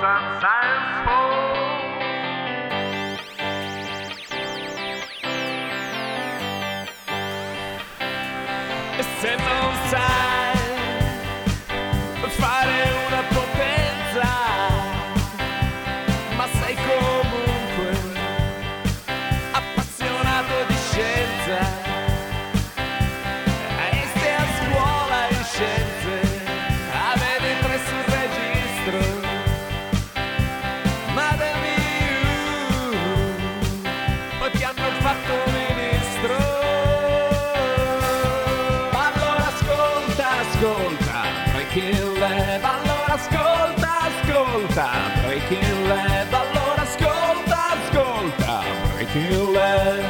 [0.00, 1.79] sometimes fall.
[43.10, 44.88] Allora ascolta, ascolta,
[45.24, 46.32] Breaking Lab.
[46.32, 48.62] Allora ascolta, ascolta,
[48.94, 50.04] Breaking Lab.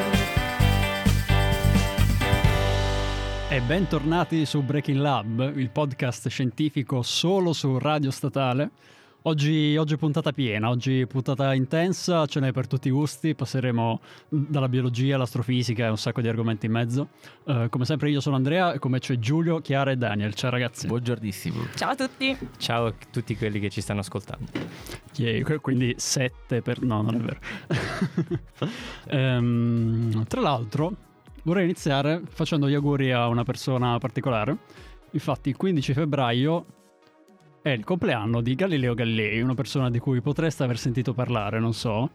[3.49, 8.71] E bentornati su Breaking Lab, il podcast scientifico solo su Radio Statale.
[9.25, 14.67] Oggi, oggi puntata piena, oggi puntata intensa, ce n'è per tutti i gusti, passeremo dalla
[14.67, 17.09] biologia all'astrofisica e un sacco di argomenti in mezzo.
[17.45, 20.33] Eh, come sempre io sono Andrea e come c'è Giulio, Chiara e Daniel.
[20.33, 20.87] Ciao ragazzi.
[20.87, 21.67] Buongiornissimo.
[21.75, 22.35] Ciao a tutti.
[22.57, 24.51] Ciao a tutti quelli che ci stanno ascoltando.
[25.15, 26.81] Que- quindi 7 per...
[26.81, 28.39] no, non è vero.
[29.09, 30.95] Ehm, tra l'altro
[31.43, 34.57] vorrei iniziare facendo gli auguri a una persona particolare.
[35.11, 36.65] Infatti il 15 febbraio
[37.63, 41.75] è il compleanno di Galileo Galilei, una persona di cui potreste aver sentito parlare, non
[41.75, 42.11] so.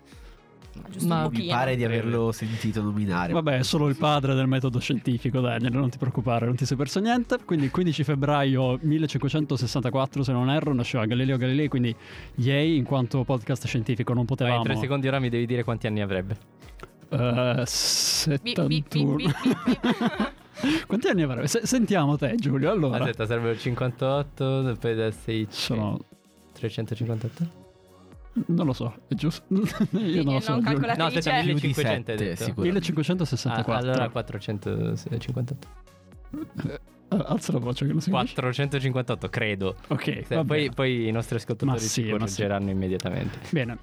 [1.03, 3.31] Ma un mi pare di averlo sentito nominare.
[3.31, 6.75] Vabbè, è solo il padre del metodo scientifico, Daniel, non ti preoccupare, non ti sei
[6.75, 7.37] perso niente.
[7.45, 11.95] Quindi il 15 febbraio 1564, se non erro, nasceva Galileo Galilei, quindi
[12.35, 14.57] yay, in quanto podcast scientifico non potevamo...
[14.57, 16.37] in tre secondi ora mi devi dire quanti anni avrebbe.
[17.09, 17.63] Eh,
[18.41, 19.17] Bi- bi- bi- 71.
[20.87, 21.47] Quanti anni avrebbe?
[21.47, 22.71] Se- sentiamo te, Giulio.
[22.71, 25.47] Allora, Aspetta, serve 58, poi da 6...
[25.49, 25.99] sono.
[26.53, 27.63] 358?
[28.47, 29.43] Non lo so, è giusto?
[29.97, 30.53] Io non lo so.
[30.55, 30.63] Giulio.
[30.79, 32.43] calcola- No, aspetta, Più di 1500 hai sette, detto.
[32.43, 32.61] sicuro.
[32.63, 33.73] 1564.
[33.73, 35.55] Ah, allora 458.
[36.67, 36.79] Eh,
[37.09, 38.33] alza la voce che non si capisce.
[38.35, 39.75] 458, credo.
[39.89, 40.69] Ok, Se- va poi, bene.
[40.73, 42.11] poi i nostri ascoltatori Ma sì, si ma sì.
[42.17, 43.39] correggeranno immediatamente.
[43.51, 43.77] Bene.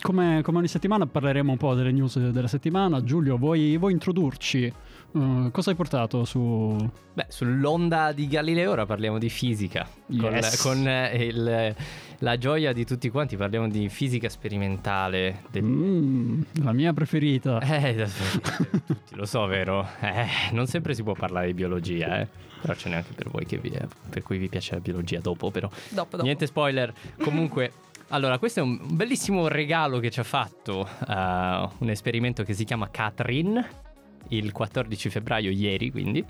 [0.00, 3.02] Come, come ogni settimana parleremo un po' delle news della settimana.
[3.02, 4.72] Giulio, vuoi, vuoi introdurci?
[5.16, 6.76] Eh, cosa hai portato su...
[7.12, 9.86] Beh, sull'onda di Galileo ora parliamo di fisica.
[10.18, 10.60] Con, Yes.
[10.60, 11.74] con, eh, il-
[12.18, 15.42] la gioia di tutti quanti parliamo di fisica sperimentale.
[15.50, 17.60] del- Mm, la mia preferita.
[17.60, 18.06] Eh,
[18.86, 19.86] tutti lo so, vero?
[20.00, 22.28] Eh, non sempre si può parlare di biologia, eh.
[22.60, 23.70] Però ce n'è anche per voi che vi,
[24.08, 25.68] per cui vi piace la biologia dopo, però.
[25.90, 26.22] Dopo, dopo.
[26.24, 26.92] Niente spoiler.
[27.22, 27.72] Comunque,
[28.08, 32.64] allora, questo è un bellissimo regalo che ci ha fatto eh, un esperimento che si
[32.64, 33.82] chiama Catherine
[34.28, 36.24] il 14 febbraio, ieri, quindi.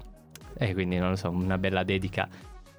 [0.56, 2.28] E quindi, non lo so, una bella dedica,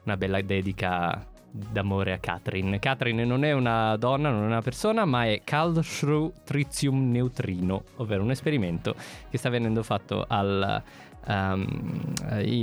[0.04, 2.80] una bella dedica d'amore a Catherine.
[2.80, 8.24] Catherine non è una donna, non è una persona, ma è Karlsruhe Tritium Neutrino, ovvero
[8.24, 8.96] un esperimento
[9.30, 10.84] che sta venendo fatto al,
[11.26, 12.14] ehm,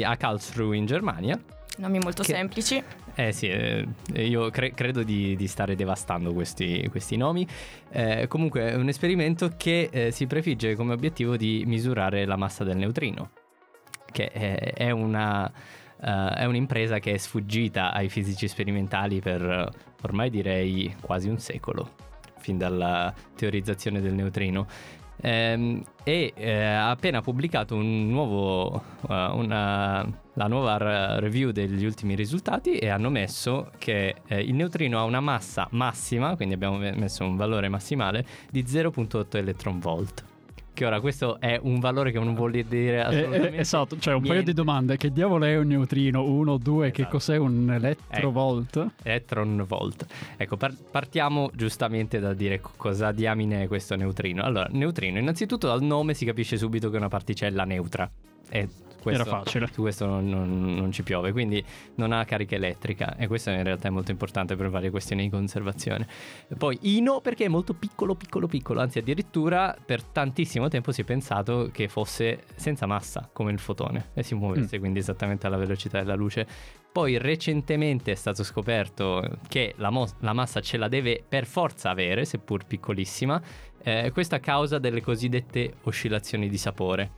[0.04, 1.40] a Karlsruhe in Germania.
[1.78, 2.82] Nomi molto Che- semplici.
[3.14, 7.46] Eh sì, eh, io cre- credo di, di stare devastando questi, questi nomi.
[7.90, 12.64] Eh, comunque è un esperimento che eh, si prefigge come obiettivo di misurare la massa
[12.64, 13.30] del neutrino,
[14.10, 15.50] che è, è una,
[16.00, 19.68] eh, è un'impresa che è sfuggita ai fisici sperimentali per eh,
[20.02, 21.90] ormai direi quasi un secolo,
[22.38, 24.66] fin dalla teorizzazione del neutrino.
[25.20, 30.04] Ehm, e eh, ha appena pubblicato un nuovo, eh, una,
[30.34, 35.04] la nuova re- review degli ultimi risultati e hanno messo che eh, il neutrino ha
[35.04, 40.24] una massa massima, quindi abbiamo me- messo un valore massimale di 0.8 electron volt.
[40.74, 44.14] Che ora questo è un valore che non vuol dire Eh, assolutamente eh, esatto, cioè
[44.14, 44.52] un paio niente.
[44.52, 44.96] di domande.
[44.96, 46.24] Che diavolo è un neutrino?
[46.24, 47.16] Uno, due, che Esatto.
[47.18, 48.86] cos'è un elettrovolt?
[49.02, 50.06] Electron volt.
[50.38, 54.42] Ecco, par- partiamo giustamente da dire co- cosa diamine è questo neutrino.
[54.42, 58.10] Allora, neutrino, innanzitutto dal nome si capisce subito che è una particella neutra.
[58.48, 58.68] E
[59.02, 59.66] questo- Era facile.
[59.72, 61.62] Su questo non, non- non ci piove, quindi
[61.96, 65.28] non ha carica elettrica e questo in realtà è molto importante per varie questioni di
[65.30, 66.06] conservazione.
[66.56, 71.04] Poi Ino perché è molto piccolo, piccolo, piccolo, anzi addirittura per tantissimo tempo si è
[71.04, 75.98] pensato che fosse senza massa come il fotone e si muovesse quindi esattamente alla velocità
[75.98, 76.46] della luce.
[76.92, 81.88] Poi recentemente è stato scoperto che la, mo- la massa ce la deve per forza
[81.90, 83.40] avere, seppur piccolissima,
[83.82, 87.10] eh, questo a causa delle cosiddette oscillazioni di sapore.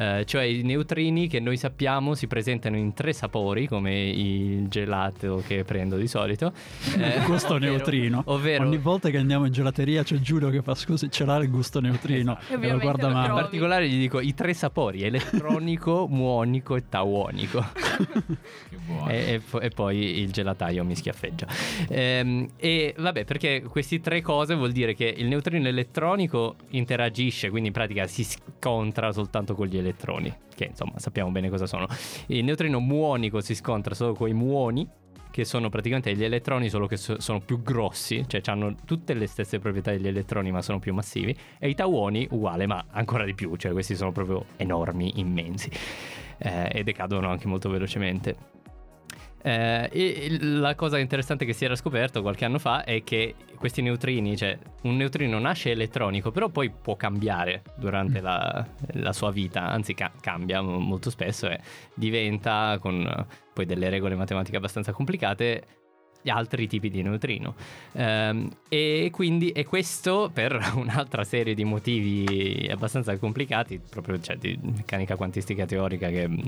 [0.00, 5.42] Eh, cioè i neutrini che noi sappiamo si presentano in tre sapori come il gelato
[5.44, 6.52] che prendo di solito
[6.96, 8.22] Eh, gusto ovvero- neutrino.
[8.26, 11.50] ovvero Ogni volta che andiamo in gelateria c'è Giulio che fa scusi, ce l'ha il
[11.50, 12.38] gusto neutrino.
[12.48, 13.26] E E lo guarda lo male.
[13.28, 17.64] in particolare gli dico i tre sapori elettronico, muonico e tauonico.
[19.08, 21.46] e, e e poi il gelataio mi schiaffeggia.
[21.88, 27.68] Ehm, e vabbè, perché queste tre cose vuol dire che il neutrino elettronico interagisce, quindi
[27.68, 31.86] in pratica si scontra soltanto con gli elettroni, che insomma sappiamo bene cosa sono.
[32.26, 34.88] Il neutrino muonico si scontra solo con i muoni.
[35.30, 39.26] Che sono praticamente gli elettroni, solo che so- sono più grossi, cioè hanno tutte le
[39.28, 41.36] stesse proprietà degli elettroni, ma sono più massivi.
[41.58, 45.70] E i tauoni, uguale, ma ancora di più, cioè questi sono proprio enormi, immensi.
[46.38, 48.56] Eh, e decadono anche molto velocemente.
[49.40, 53.82] Eh, e la cosa interessante che si era scoperto qualche anno fa è che questi
[53.82, 59.68] neutrini, cioè un neutrino nasce elettronico, però poi può cambiare durante la, la sua vita,
[59.68, 61.58] anzi ca- cambia mo- molto spesso e
[61.94, 65.77] diventa con poi delle regole matematiche abbastanza complicate
[66.26, 67.54] altri tipi di neutrino.
[67.92, 74.58] Ehm, e quindi e questo per un'altra serie di motivi abbastanza complicati, proprio cioè, di
[74.60, 76.38] meccanica quantistica teorica che mm,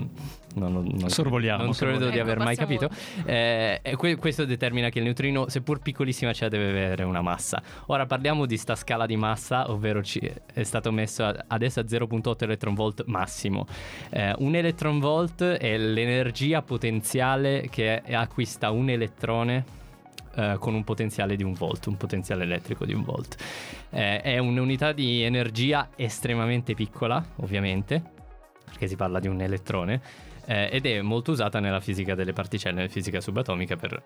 [0.56, 2.12] non, non- Sorvoliamo, non credo sorvoliamo.
[2.12, 3.28] di aver Ecco, mai passiamo- capito.
[3.30, 7.22] Eh, e que- questo determina che il neutrino, seppur piccolissima, ce la deve avere una
[7.22, 7.62] massa.
[7.86, 10.20] Ora parliamo di sta scala di massa, ovvero ci-
[10.52, 13.66] è stato messo a- adesso a 0.8 electron volt massimo.
[14.10, 19.69] Eh, un electron volt è l'energia potenziale che acquista un elettrone
[20.34, 23.36] eh, con un potenziale di un volt, un potenziale elettrico di un volt.
[23.90, 28.02] Eh, è un'unità di energia estremamente piccola, ovviamente,
[28.64, 30.00] perché si parla di un elettrone,
[30.46, 34.02] eh, ed è molto usata nella fisica delle particelle, nella fisica subatomica per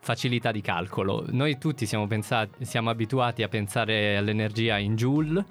[0.00, 1.24] facilità di calcolo.
[1.28, 5.44] Noi tutti siamo, pensati, siamo abituati a pensare all'energia in joule,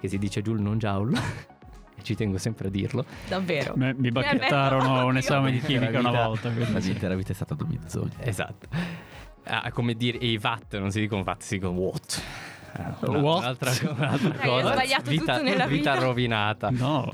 [0.00, 1.18] che si dice joule non joule,
[2.02, 3.04] ci tengo sempre a dirlo.
[3.28, 3.74] Davvero.
[3.76, 6.48] Me- mi bacchettarono Eh, un beh, esame di chimica una volta.
[6.48, 8.12] La quindi mia intera vita è stata menzogna.
[8.18, 8.68] Esatto.
[9.44, 12.22] Ah, come dire, i watt non si dicono watt, si dicono watt.
[13.02, 13.38] Una- What?
[13.38, 14.72] Un'altra, un'altra Hai cosa.
[14.72, 15.94] sbagliato vita, tutto nella vita.
[15.94, 16.70] rovinata.
[16.70, 17.12] No,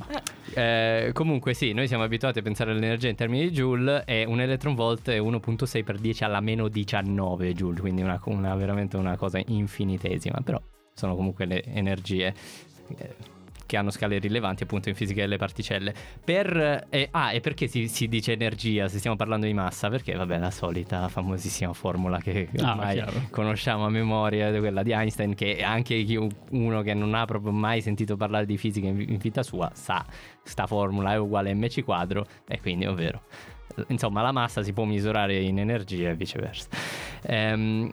[0.55, 4.41] Eh, comunque sì, noi siamo abituati a pensare all'energia in termini di joule e un
[4.41, 9.17] electron volt è 1.6 per 10 alla meno 19 joule, quindi una, una- veramente una
[9.17, 10.61] cosa infinitesima, però
[10.95, 12.35] sono comunque le energie
[12.97, 13.15] eh,
[13.71, 15.95] che hanno scale rilevanti appunto in fisica delle particelle.
[16.25, 19.89] Per, eh, ah, e perché si, si dice energia se stiamo parlando di massa?
[19.89, 23.13] Perché vabbè, la solita famosissima formula che Ah, ormai chiaro.
[23.31, 26.19] conosciamo a memoria, quella di Einstein, che anche chi-
[26.51, 30.05] uno che non ha proprio mai sentito parlare di fisica in, in vita sua sa,
[30.43, 33.23] sta formula è uguale a mc quadro, e quindi ovvero.
[33.87, 36.69] Insomma, la massa si può misurare in energia e viceversa.
[37.23, 37.93] Ehm,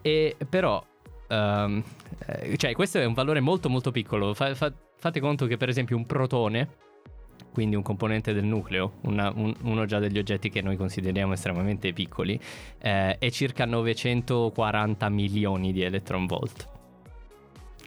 [0.00, 0.82] e però,
[1.28, 1.82] eh,
[2.56, 4.32] cioè, questo è un valore molto molto piccolo.
[4.32, 6.68] Fa- fa- fate conto che per esempio un protone,
[7.52, 11.92] quindi un componente del nucleo, una- un- uno già degli oggetti che noi consideriamo estremamente
[11.92, 12.38] piccoli,
[12.78, 16.68] eh, è circa 940 milioni di electron volt.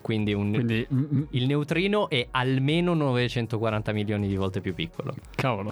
[0.02, 5.14] Quindi, un- quindi mm, mm, il neutrino è almeno 940 milioni di volte più piccolo.
[5.36, 5.72] cavolo.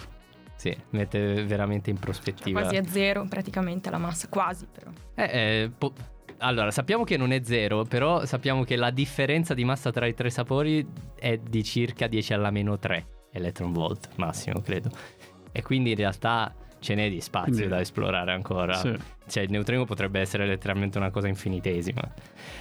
[0.56, 2.59] Sì, mette veramente in prospettiva.
[2.59, 4.91] Quasi a zero praticamente la massa, quasi però.
[5.15, 5.94] Eh, eh, po-
[6.39, 10.13] allora, sappiamo che non è zero, però sappiamo che la differenza di massa tra i
[10.13, 10.86] tre sapori
[11.18, 14.89] è di circa 10 alla meno 3 electron volt massimo, credo.
[15.51, 18.74] E quindi in realtà ce n'è di spazio da esplorare ancora.
[18.74, 18.97] Sì.
[19.27, 22.01] Cioè, il neutrino potrebbe essere letteralmente una cosa infinitesima.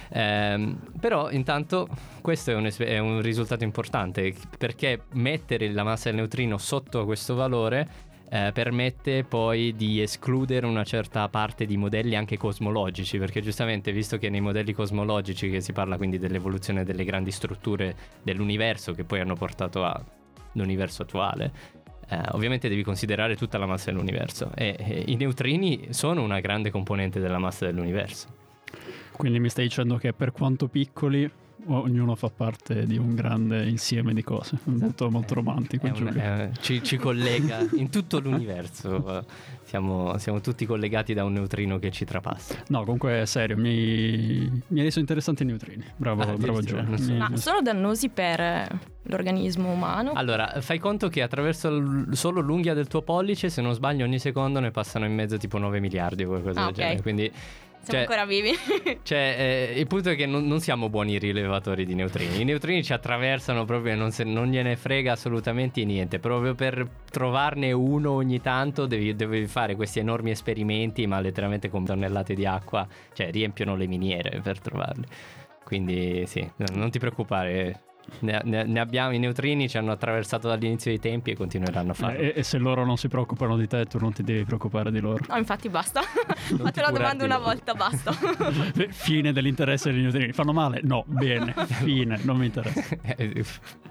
[0.09, 1.87] Ehm, però, intanto,
[2.21, 7.05] questo è un, es- è un risultato importante perché mettere la massa del neutrino sotto
[7.05, 13.41] questo valore eh, permette poi di escludere una certa parte di modelli anche cosmologici, perché
[13.41, 18.93] giustamente visto che nei modelli cosmologici che si parla quindi dell'evoluzione delle grandi strutture dell'universo
[18.93, 21.51] che poi hanno portato all'universo attuale,
[22.07, 26.69] eh, ovviamente devi considerare tutta la massa dell'universo e, e i neutrini sono una grande
[26.69, 28.27] componente della massa dell'universo.
[29.11, 31.29] Quindi mi stai dicendo che per quanto piccoli,
[31.67, 34.57] ognuno fa parte di un grande insieme di cose.
[34.63, 39.25] Molto, molto romantico, È un- è- ci, ci collega in tutto l'universo.
[39.69, 42.55] Siamo, siamo tutti collegati da un neutrino che ci trapassa.
[42.69, 45.83] No, comunque, serio, mi, mi hai reso interessanti i neutrini.
[45.95, 47.11] Bravo, Ah, bravo non so.
[47.11, 48.67] Mi- Ma sono dannosi per eh,
[49.03, 50.13] l'organismo umano?
[50.13, 54.17] Allora, fai conto che attraverso l- solo l'unghia del tuo pollice, se non sbaglio, ogni
[54.17, 56.79] secondo ne passano in mezzo tipo 9 miliardi o qualcosa Ah, del ok.
[56.79, 57.01] genere.
[57.03, 57.31] Quindi,
[57.81, 58.51] Siamo cioè, ancora vivi?
[59.03, 62.41] cioè, eh, il punto è che non, non siamo buoni rilevatori di neutrini.
[62.41, 66.19] I neutrini ci attraversano proprio e non, se- non gliene frega assolutamente niente.
[66.19, 71.85] Proprio per trovarne uno ogni tanto devi, devi fare questi enormi esperimenti, ma letteralmente con
[71.85, 75.05] tonnellate di acqua, cioè riempiono le miniere per trovarli.
[75.63, 77.83] Quindi sì, no- non ti preoccupare.
[78.19, 81.93] Ne, ne- ne abbiamo, i neutrini ci hanno attraversato dall'inizio dei tempi e continueranno a
[81.93, 82.19] farlo.
[82.19, 84.99] E, e se loro non si preoccupano di te, tu non ti devi preoccupare di
[84.99, 85.23] loro.
[85.27, 86.01] No, infatti basta.
[86.01, 88.11] Fate ti la di una volta, basta.
[88.89, 90.31] Fine dell'interesse degli neutrini.
[90.31, 90.81] Fanno male?
[90.83, 91.53] No, bene.
[91.83, 92.95] Fine, non mi interessa.
[93.01, 93.43] Eh,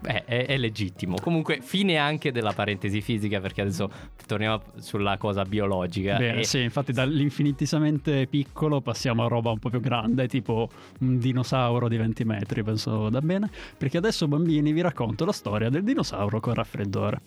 [0.04, 1.16] eh, è, è legittimo.
[1.20, 3.90] Comunque, fine anche della parentesi fisica, perché adesso
[4.26, 6.16] torniamo sulla cosa biologica.
[6.16, 10.68] Bene, E- sì, infatti dall'infinitesimamente piccolo passiamo a roba un po' più grande, tipo
[11.00, 13.50] un dinosauro di 20 metri, penso vada bene.
[13.76, 17.21] Perché adesso, bambini, vi racconto la storia del dinosauro con raffreddore.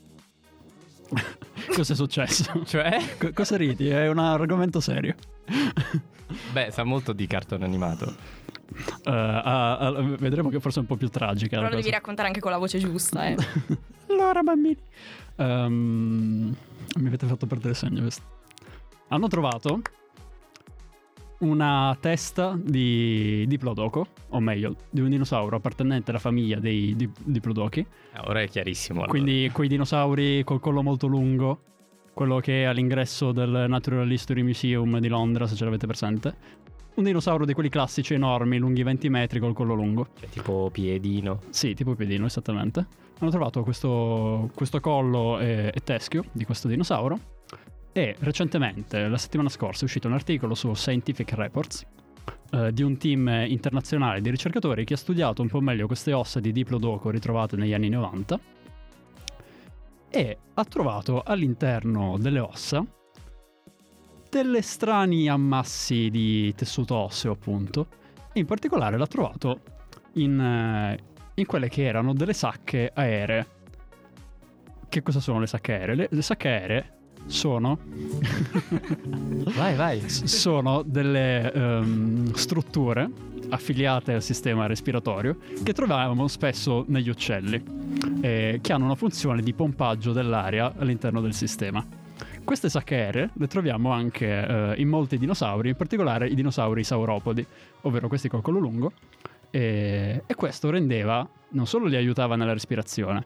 [1.76, 2.64] Cosa è successo?
[2.66, 3.16] Cioè?
[3.18, 3.90] Co- cosa ridi?
[3.90, 5.16] È un argomento serio.
[6.54, 8.16] Beh, sa molto di cartone animato.
[9.04, 11.58] Eh, ah, ah, vedremo che forse è un po' più tragica.
[11.58, 11.96] Però la lo devi cosa.
[11.96, 13.36] raccontare anche con la voce giusta, eh.
[14.10, 14.78] allora, bambini.
[15.36, 16.56] Ehm,
[16.98, 18.02] mi avete fatto perdere il segno.
[18.02, 18.24] questo.
[19.10, 19.82] Hanno trovato
[21.42, 27.80] una testa di Diplodoco, o meglio, di un dinosauro appartenente alla famiglia dei Dip- Diplodochi.
[27.80, 29.00] Eh, Ora è chiarissimo.
[29.04, 29.12] allora.
[29.12, 31.62] Quindi quei dinosauri col collo molto lungo,
[32.14, 36.36] quello che è all'ingresso del Natural History Museum di Londra, se ce l'avete presente.
[36.94, 40.08] Un dinosauro di quelli classici enormi, lunghi 20 metri col collo lungo.
[40.20, 41.40] Cioè, tipo piedino.
[41.50, 42.86] Sì, tipo piedino, esattamente.
[43.20, 47.20] Hanno trovato questo, questo collo e, e teschio di questo dinosauro
[47.94, 51.86] e recentemente, la settimana scorsa, è uscito un articolo su Scientific Reports
[52.52, 56.40] eh, di un team internazionale di ricercatori che ha studiato un po' meglio queste ossa
[56.40, 58.40] di Diplodoco ritrovate negli anni 90
[60.10, 62.86] e ha trovato all'interno delle ossa
[64.30, 67.88] delle strani ammassi di tessuto osseo, appunto,
[68.32, 69.60] e in particolare l'ha trovato
[70.14, 70.98] in, eh,
[71.34, 73.48] in quelle che erano delle sacche aeree.
[74.88, 75.96] Che cosa sono le sacche aeree?
[75.96, 77.78] Le, le sacche aeree sono,
[79.56, 80.10] Vai, vai.
[80.10, 83.10] sono delle ehm, strutture
[83.50, 87.62] affiliate al sistema respiratorio che troviamo spesso negli uccelli,
[88.22, 91.86] eh, che hanno una funzione di pompaggio dell'aria all'interno del sistema.
[92.44, 97.46] Queste sacche aeree le troviamo anche eh, in molti dinosauri, in particolare i dinosauri sauropodi,
[97.82, 98.92] ovvero questi col collo lungo,
[99.50, 103.26] e, e questo rendeva, non solo li aiutava nella respirazione,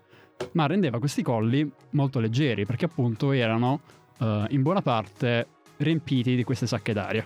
[0.53, 3.81] ma rendeva questi colli molto leggeri, perché appunto erano
[4.19, 7.25] eh, in buona parte riempiti di queste sacche d'aria.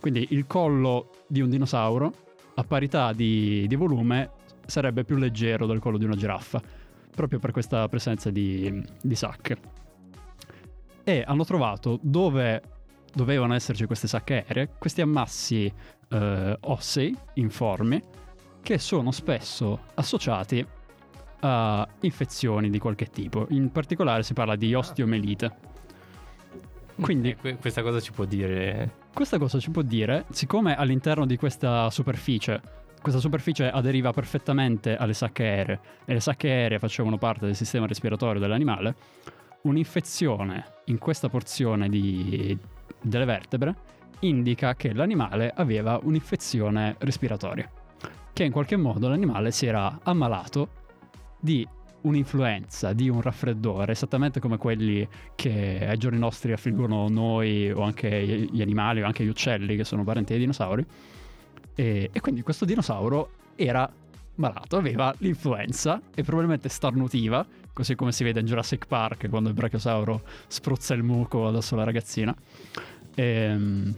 [0.00, 2.12] Quindi il collo di un dinosauro,
[2.54, 4.30] a parità di, di volume,
[4.66, 6.60] sarebbe più leggero del collo di una giraffa,
[7.14, 9.56] proprio per questa presenza di, di sacche.
[11.02, 12.62] E hanno trovato dove
[13.12, 15.72] dovevano esserci queste sacche aeree, questi ammassi
[16.10, 18.00] eh, ossei informi
[18.62, 20.64] che sono spesso associati
[21.40, 23.46] a infezioni di qualche tipo.
[23.50, 25.76] In particolare si parla di osteomelite.
[27.00, 28.90] Quindi Eh, que- questa cosa ci può dire.
[29.14, 32.60] questa cosa ci può dire, siccome all'interno di questa superficie,
[33.00, 37.86] questa superficie aderiva perfettamente alle sacche aeree e le sacche aeree facevano parte del sistema
[37.86, 38.96] respiratorio dell'animale,
[39.62, 42.56] un'infezione in questa porzione di-
[43.00, 43.74] delle vertebre
[44.20, 47.70] indica che l'animale aveva un'infezione respiratoria,
[48.32, 50.68] che in qualche modo l'animale si era ammalato
[51.40, 51.66] di
[52.00, 58.48] un'influenza, di un raffreddore, esattamente come quelli che ai giorni nostri affliggono noi o anche
[58.50, 60.84] gli animali o anche gli uccelli che sono parenti dei dinosauri.
[61.74, 63.90] E, e quindi questo dinosauro era
[64.36, 69.54] malato, aveva l'influenza e probabilmente starnutiva, così come si vede in Jurassic Park quando il
[69.54, 72.34] brachiosauro spruzza il muco addosso alla ragazzina.
[73.16, 73.94] Ehm,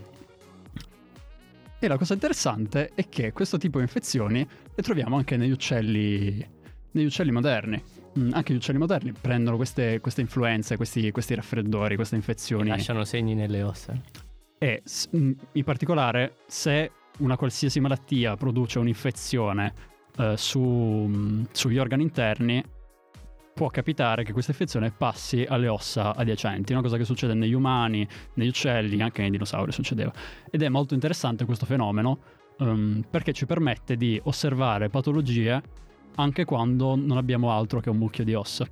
[1.83, 6.47] E, la cosa interessante è che questo tipo di infezioni le troviamo anche negli uccelli,
[6.93, 7.83] negli uccelli moderni.
[8.19, 12.69] Mm, anche gli uccelli moderni prendono queste, queste influenze, questi, questi raffreddori, queste infezioni.
[12.69, 13.95] Lasciano segni nelle ossa.
[14.59, 19.73] E mh, in particolare se una qualsiasi malattia produce un'infezione
[20.17, 22.63] eh, su, mh, sugli organi interni,
[23.53, 28.07] può capitare che questa infezione passi alle ossa adiacenti, una cosa che succede negli umani,
[28.35, 30.13] negli uccelli, anche nei dinosauri succedeva.
[30.51, 32.19] Ed è molto interessante questo fenomeno
[32.59, 35.63] ehm, perché ci permette di osservare patologie
[36.17, 38.67] anche quando non abbiamo altro che un mucchio di ossa.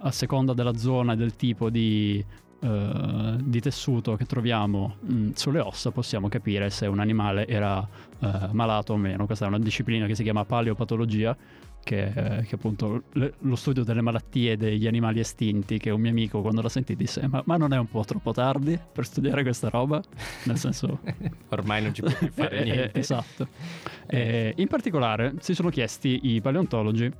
[0.00, 2.24] A seconda della zona e del tipo di,
[2.60, 7.86] eh, di tessuto che troviamo mh, sulle ossa possiamo capire se un animale era
[8.20, 9.26] eh, malato o meno.
[9.26, 11.36] Questa è una disciplina che si chiama paleopatologia,
[11.82, 12.04] che,
[12.38, 16.40] eh, che appunto le- lo studio delle malattie degli animali estinti, che un mio amico
[16.42, 19.68] quando l'ha sentito disse ma, ma non è un po' troppo tardi per studiare questa
[19.70, 20.02] roba?
[20.44, 21.00] Nel senso...
[21.48, 22.98] Ormai non ci può più fare Eh, eh, niente.
[22.98, 23.48] esatto.
[24.10, 27.12] Eh, in particolare si sono chiesti i paleontologi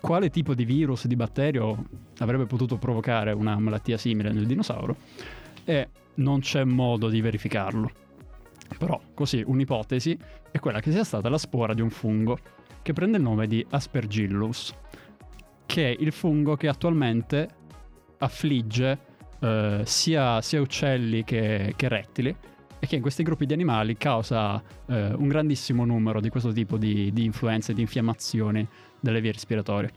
[0.00, 1.84] quale tipo di virus, di batterio
[2.18, 4.96] avrebbe potuto provocare una malattia simile nel dinosauro
[5.64, 7.90] e non c'è modo di verificarlo.
[8.78, 10.16] Però così un'ipotesi
[10.50, 12.38] è quella che sia stata la spora di un fungo.
[12.86, 14.72] Che prende il nome di Aspergillus,
[15.66, 17.48] che è il fungo che attualmente
[18.18, 18.98] affligge
[19.40, 22.32] eh, sia, sia uccelli che, che rettili
[22.78, 26.76] e che in questi gruppi di animali causa eh, un grandissimo numero di questo tipo
[26.76, 28.64] di, di influenze, di infiammazioni
[29.00, 29.90] delle vie respiratorie.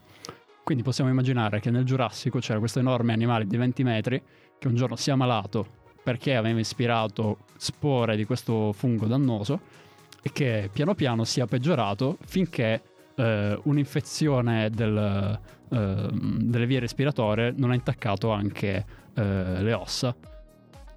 [0.64, 4.20] Quindi possiamo immaginare che nel Giurassico c'era questo enorme animale di 20 metri
[4.58, 9.88] che un giorno si è ammalato perché aveva ispirato spore di questo fungo dannoso
[10.22, 12.82] e che piano piano si è peggiorato finché
[13.16, 20.16] eh, un'infezione del, eh, delle vie respiratorie non ha intaccato anche eh, le ossa.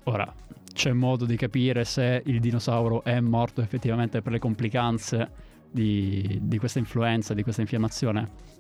[0.05, 0.33] Ora,
[0.73, 6.59] c'è modo di capire se il dinosauro è morto effettivamente per le complicanze di, di
[6.59, 8.51] questa influenza, di questa infiammazione?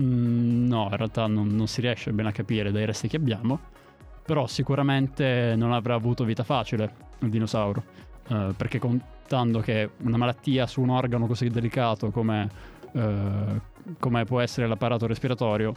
[0.00, 3.58] Mm, no, in realtà non, non si riesce bene a capire dai resti che abbiamo,
[4.24, 7.82] però sicuramente non avrà avuto vita facile il dinosauro,
[8.28, 8.78] eh, perché
[9.26, 12.48] contando che una malattia su un organo così delicato come,
[12.92, 13.60] eh,
[13.98, 15.74] come può essere l'apparato respiratorio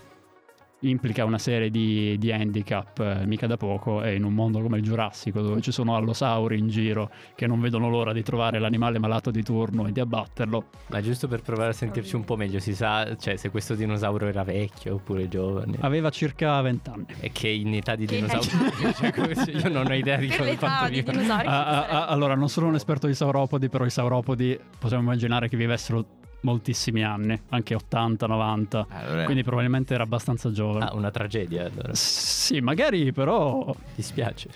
[0.82, 4.78] implica una serie di, di handicap eh, mica da poco e in un mondo come
[4.78, 9.00] il Giurassico dove ci sono allosauri in giro che non vedono l'ora di trovare l'animale
[9.00, 10.66] malato di turno e di abbatterlo.
[10.88, 14.28] Ma giusto per provare a sentirci un po' meglio, si sa cioè, se questo dinosauro
[14.28, 15.78] era vecchio oppure giovane.
[15.82, 17.06] Aveva circa 20 anni.
[17.20, 18.42] E che in età di Che dinosauro...
[18.96, 21.48] cioè, io non ho idea di come quanto dinosauri.
[21.48, 25.50] Ah, ah, ah, allora, non sono un esperto di sauropodi, però i sauropodi possiamo immaginare
[25.50, 26.06] che vivessero
[26.42, 28.88] moltissimi anni, anche 80, 90.
[28.90, 30.86] Allora, Quindi probabilmente era abbastanza giovane.
[30.86, 31.94] Ah, una tragedia allora.
[31.94, 33.66] Sì, magari però...
[33.66, 34.50] Mi dispiace.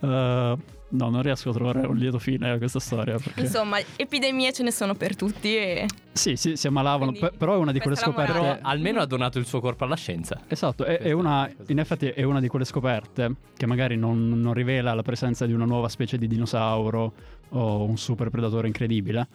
[0.00, 0.56] eh,
[0.88, 3.18] no, non riesco a trovare un lieto fine a questa storia.
[3.18, 3.40] Perché...
[3.40, 7.54] Insomma, epidemie ce ne sono per tutti e Sì, sì, si ammalavano, Quindi, pe- però
[7.54, 8.32] è una di quelle scoperte...
[8.32, 10.40] Però almeno ha donato il suo corpo alla scienza.
[10.46, 14.52] Esatto, è, è una, in effetti è una di quelle scoperte che magari non, non
[14.52, 17.12] rivela la presenza di una nuova specie di dinosauro
[17.50, 19.26] o un super predatore incredibile,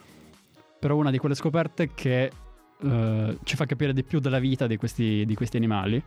[0.80, 2.32] però una di quelle scoperte che
[2.82, 6.02] eh, ci fa capire di più della vita di questi, di questi animali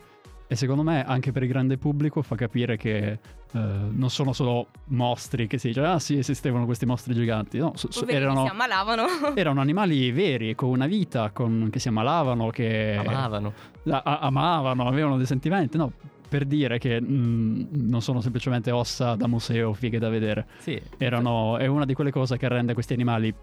[0.48, 3.18] e secondo me anche per il grande pubblico fa capire che eh,
[3.52, 7.90] non sono solo mostri che si dice ah sì esistevano questi mostri giganti, no, so-
[7.90, 9.04] so- erano, si ammalavano.
[9.34, 13.52] erano animali veri con una vita, con- che si ammalavano, che Amavano.
[13.90, 15.92] a- a- amavano, avevano dei sentimenti, no?
[16.28, 20.46] Per dire che mh, non sono semplicemente ossa da museo, fighe da vedere.
[20.58, 20.80] Sì.
[20.98, 23.34] Erano, è una di quelle cose che rende questi animali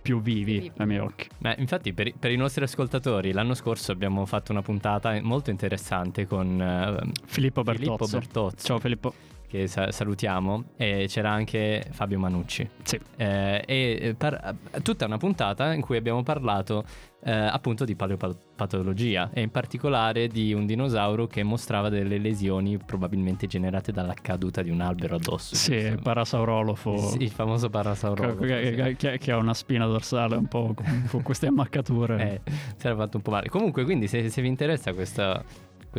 [0.00, 0.72] più vivi, vivi.
[0.78, 1.28] ai miei occhi.
[1.38, 5.50] Ma infatti per, i- per i nostri ascoltatori l'anno scorso abbiamo fatto una puntata molto
[5.50, 8.18] interessante con eh, Filippo Filippo Bertozzo.
[8.18, 9.12] Bertozzo, Ciao Filippo.
[9.48, 12.68] Che sa- salutiamo, e c'era anche Fabio Manucci.
[12.82, 13.00] Sì.
[13.16, 16.84] Eh, e eh, par- tutta una puntata in cui abbiamo parlato
[17.24, 23.46] eh, appunto di paleopatologia e in particolare di un dinosauro che mostrava delle lesioni probabilmente
[23.46, 25.54] generate dalla caduta di un albero addosso.
[25.54, 26.02] Sì, giusto?
[26.02, 26.96] parasaurolofo.
[26.96, 28.44] Sì, il famoso parasaurologo.
[28.44, 32.16] che, che- che- ha una spina dorsale un po' con, con queste ammaccature.
[32.28, 32.40] Eh,
[32.76, 33.48] si era fatto un po' male.
[33.48, 35.42] Comunque, quindi, se, se vi interessa questa,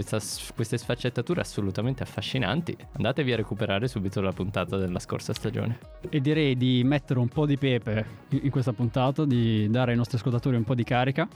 [0.03, 0.19] questa
[0.53, 5.79] queste sfaccettature assolutamente affascinanti, andatevi a recuperare subito la puntata della scorsa stagione.
[6.09, 9.97] E direi di mettere un po' di pepe in in questa puntata, di dare ai
[9.97, 11.27] nostri ascoltatori un po' di carica.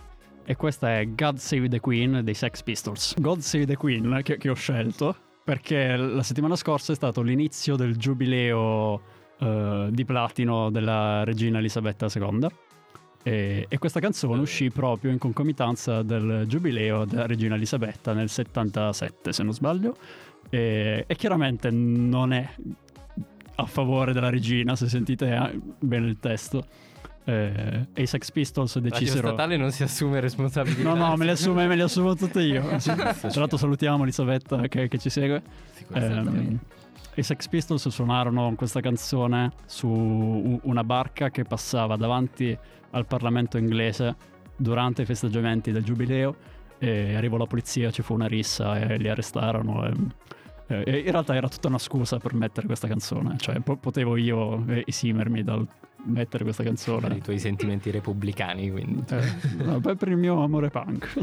[0.46, 3.14] E questa è God Save the Queen dei Sex Pistols.
[3.20, 7.76] God Save the Queen che, che ho scelto perché la settimana scorsa è stato l'inizio
[7.76, 9.02] del giubileo
[9.40, 12.48] eh, di platino della regina Elisabetta II.
[13.24, 19.32] E, e questa canzone uscì proprio in concomitanza del giubileo della regina Elisabetta nel 77,
[19.32, 19.96] se non sbaglio.
[20.50, 22.48] E, e chiaramente non è
[23.56, 26.66] a favore della regina, se sentite eh, bene il testo.
[27.26, 29.28] Eh, e i Sex Pistols Radio decisero...
[29.30, 30.84] statale non si assume responsabilità.
[30.84, 32.62] No, no, me le assume, me le assumo tutte io.
[32.78, 35.42] Tra l'altro salutiamo Elisabetta che, che ci segue.
[35.94, 36.60] Ehm,
[37.16, 39.88] I Sex Pistols suonarono questa canzone su
[40.64, 42.58] una barca che passava davanti
[42.92, 44.16] al Parlamento inglese
[44.56, 46.36] durante i festeggiamenti del giubileo
[46.80, 49.86] e arrivò la polizia, ci fu una rissa e li arrestarono.
[50.68, 54.64] E, in realtà era tutta una scusa per mettere questa canzone, cioè po- potevo io
[54.86, 55.68] esimermi dal
[56.06, 57.16] mettere questa Per canzone.
[57.16, 59.04] i tuoi sentimenti repubblicani, quindi.
[59.14, 61.14] Eh, no, per per il mio amore punk.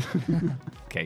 [0.84, 1.04] Ok.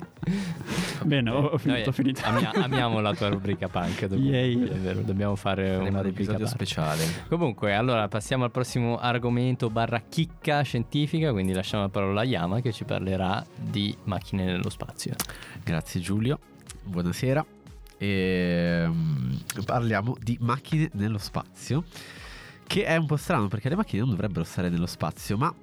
[1.05, 2.21] Bene, ho, ho finito, Noi ho finito.
[2.25, 4.07] amia- amiamo la tua rubrica punk.
[4.07, 4.63] Dobbiamo, Yay.
[4.69, 6.57] è vero, dobbiamo fare Faremo una un rubrica episodio punk.
[6.57, 7.05] speciale.
[7.29, 12.61] Comunque, allora passiamo al prossimo argomento barra chicca scientifica, quindi lasciamo la parola a Yama
[12.61, 15.15] che ci parlerà di macchine nello spazio.
[15.63, 16.39] Grazie Giulio,
[16.85, 17.45] buonasera.
[17.99, 19.33] E, mm,
[19.65, 21.85] parliamo di macchine nello spazio,
[22.67, 25.55] che è un po' strano perché le macchine non dovrebbero stare nello spazio, ma,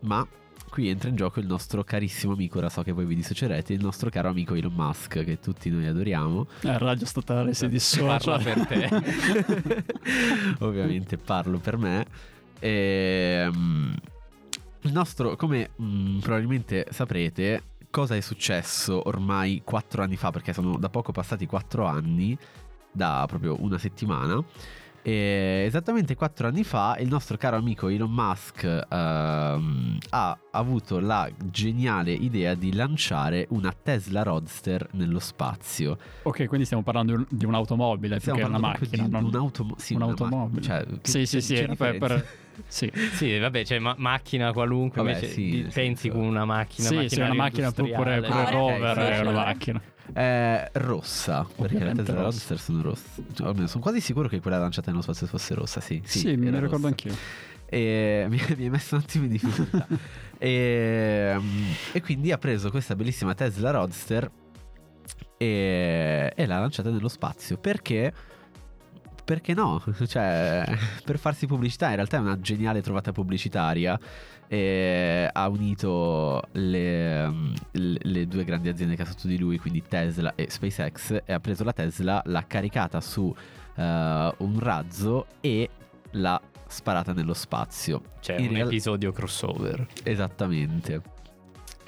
[0.00, 0.26] ma
[0.74, 3.80] qui entra in gioco il nostro carissimo amico, ora so che voi vi dissocierete, il
[3.80, 6.46] nostro caro amico Elon Musk, che tutti noi adoriamo.
[6.62, 8.16] Eh, radio statale si dissocia.
[8.16, 9.84] Parla per te.
[10.60, 12.06] Ovviamente parlo per me.
[12.58, 13.94] Ehm,
[14.80, 20.76] il nostro, come mh, probabilmente saprete, cosa è successo ormai quattro anni fa, perché sono
[20.78, 22.36] da poco passati quattro anni,
[22.90, 24.42] da proprio una settimana.
[25.06, 31.28] E esattamente quattro anni fa il nostro caro amico Elon Musk ehm, ha avuto la
[31.50, 35.98] geniale idea di lanciare una Tesla Roadster nello spazio.
[36.22, 39.04] Ok, quindi stiamo parlando di un- di un'automobile più Stiamo che una macchina.
[39.04, 40.62] di non- un'automo- sì, una un'automobile.
[40.62, 42.24] cioè, Sì, sì, sì, per-
[42.66, 42.90] Sì.
[43.12, 47.34] Sì, vabbè, cioè ma- macchina qualunque, Vabbè, sì, pensi con una macchina, Sì, sì, una
[47.34, 49.34] macchina pure, pure, Ah, rover ok, è una sì.
[49.36, 49.82] macchina.
[50.12, 52.20] Eh, rossa, perché le Tesla.
[52.22, 53.24] Roadster sono rosse.
[53.32, 56.02] Cioè, almeno sono quasi sicuro che quella lanciata nello spazio fosse rossa, sì.
[56.04, 56.86] Sì, Sì, me ne ricordo rossa.
[56.88, 57.16] anch'io.
[57.66, 59.86] E mi, mi hai messo un attimo in difficoltà.
[60.38, 61.40] e,
[61.92, 64.30] e quindi ha preso questa bellissima Tesla Roadster
[65.36, 67.56] e, e l'ha lanciata nello spazio.
[67.58, 68.12] Perché?
[69.24, 69.82] Perché no?
[70.06, 70.64] Cioè,
[71.04, 73.98] per farsi pubblicità, in realtà è una geniale trovata pubblicitaria.
[74.54, 77.28] E ha unito le,
[77.72, 81.32] le- le due grandi aziende che ha sotto di lui, quindi Tesla e SpaceX, e
[81.32, 83.34] ha preso la Tesla, l'ha caricata su
[83.74, 85.68] eh, un razzo e
[86.12, 88.00] l'ha sparata nello spazio.
[88.20, 89.88] C'è In un real- episodio crossover.
[90.04, 91.02] Esattamente.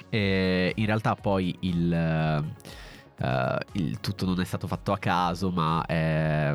[0.09, 5.85] E in realtà poi il, eh, il tutto non è stato fatto a caso, ma
[5.85, 6.53] è-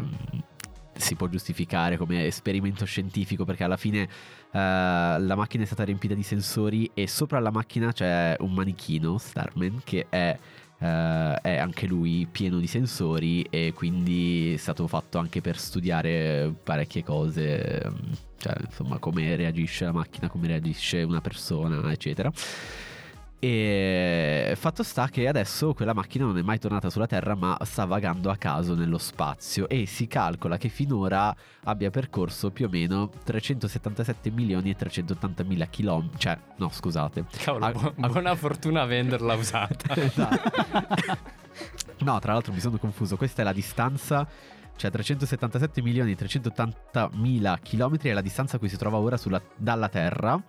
[1.03, 4.09] si può giustificare come esperimento scientifico perché alla fine eh,
[4.53, 9.81] la macchina è stata riempita di sensori e sopra la macchina c'è un manichino, Starman,
[9.85, 10.38] che è,
[10.79, 16.55] eh, è anche lui pieno di sensori e quindi è stato fatto anche per studiare
[16.62, 17.93] parecchie cose,
[18.38, 22.31] cioè insomma come reagisce la macchina, come reagisce una persona, eccetera.
[23.44, 27.85] E fatto sta che adesso quella macchina non è mai tornata sulla Terra, ma sta
[27.87, 29.68] vagando a caso nello spazio.
[29.68, 35.66] E si calcola che finora abbia percorso più o meno 377 milioni e 380 mila
[35.66, 36.18] chilometri.
[36.20, 37.24] Cioè, no, scusate.
[37.37, 38.09] Cavolo, Ah, bu- ah.
[38.09, 39.92] buona fortuna a venderla usata.
[40.00, 40.50] Esatto.
[41.98, 43.16] no, tra l'altro mi sono confuso.
[43.16, 44.24] Questa è la distanza.
[44.76, 49.16] Cioè 377 milioni e 380 mila chilometri è la distanza a cui si trova ora
[49.16, 50.40] sulla- dalla Terra.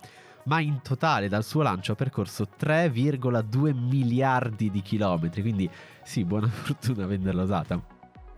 [0.44, 5.40] Ma in totale dal suo lancio ha percorso 3,2 miliardi di chilometri.
[5.40, 5.68] Quindi
[6.02, 7.80] sì, buona fortuna a venderla usata.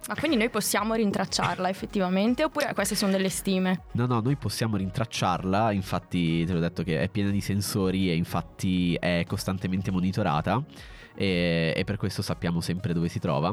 [0.09, 3.83] Ma quindi noi possiamo rintracciarla effettivamente oppure queste sono delle stime?
[3.93, 8.15] No, no, noi possiamo rintracciarla, infatti te l'ho detto che è piena di sensori e
[8.15, 10.63] infatti è costantemente monitorata
[11.13, 13.53] e, e per questo sappiamo sempre dove si trova.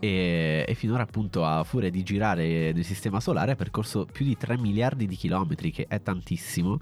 [0.00, 4.36] E, e finora appunto a furia di girare nel sistema solare ha percorso più di
[4.36, 6.80] 3 miliardi di chilometri, che è tantissimo.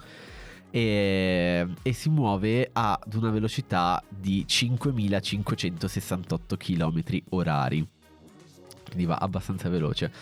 [0.77, 7.89] E, e si muove ad una velocità di 5568 km orari.
[8.85, 10.12] Quindi va abbastanza veloce.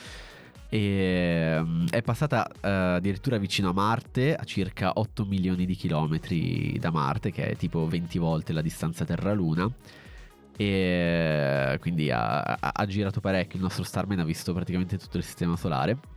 [0.69, 6.79] E, mm, è passata eh, addirittura vicino a Marte, a circa 8 milioni di chilometri
[6.79, 9.69] da Marte, che è tipo 20 volte la distanza Terra-Luna.
[10.57, 13.57] E quindi ha, ha- ha girato parecchio.
[13.57, 16.14] Il nostro Starman ha visto praticamente tutto il sistema solare.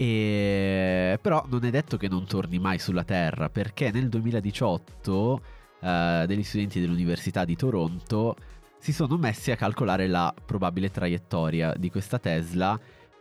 [0.00, 5.40] E, però non è detto che non torni mai sulla Terra, perché nel 2018
[5.80, 8.36] eh, degli studenti dell'Università di Toronto
[8.78, 12.78] si sono messi a calcolare la probabile traiettoria di questa Tesla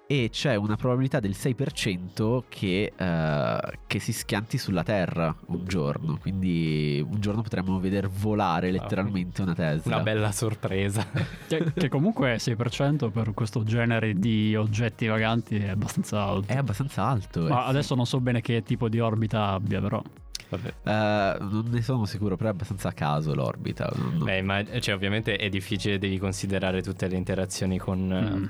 [0.08, 6.18] e c'è una probabilità del 6% che, eh, che si schianti sulla Terra un giorno.
[6.18, 9.96] Quindi un giorno potremmo vedere volare letteralmente una Tesla.
[9.96, 11.06] Una bella sorpresa.
[11.48, 16.54] Che, che comunque 6% per questo genere di oggetti vaganti è abbastanza alto.
[16.54, 17.42] È abbastanza alto.
[17.42, 17.70] Ma eh.
[17.70, 20.02] adesso non so bene che tipo di orbita abbia, però.
[20.50, 23.92] Eh, non ne sono sicuro, però è abbastanza a caso l'orbita.
[23.96, 28.46] non- Beh, ma cioè, ovviamente è difficile, devi considerare tutte le interazioni con, eh, Mm.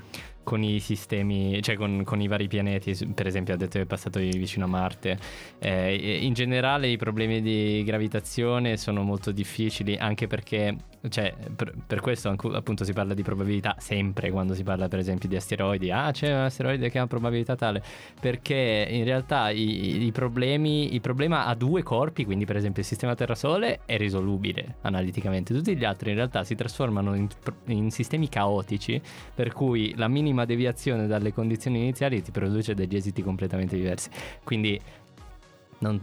[0.48, 2.96] Con i sistemi, cioè con, con i vari pianeti.
[3.14, 5.18] Per esempio, ha detto che è passato vicino a Marte.
[5.58, 10.74] Eh, in generale, i problemi di gravitazione sono molto difficili, anche perché,
[11.08, 15.28] cioè, per, per questo appunto si parla di probabilità sempre quando si parla, per esempio,
[15.28, 15.90] di asteroidi.
[15.90, 17.82] Ah, c'è un asteroide che ha una probabilità tale.
[18.20, 22.88] Perché in realtà i, i problemi, il problema ha due corpi, quindi per esempio il
[22.88, 25.54] sistema Terra-Sole è risolubile analiticamente.
[25.54, 27.28] Tutti gli altri in realtà si trasformano in,
[27.66, 29.00] in sistemi caotici,
[29.34, 34.10] per cui la minima deviazione dalle condizioni iniziali ti produce degli esiti completamente diversi.
[34.44, 34.80] Quindi
[35.78, 36.02] non-